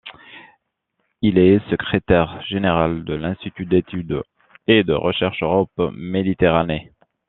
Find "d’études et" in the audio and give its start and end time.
3.67-4.83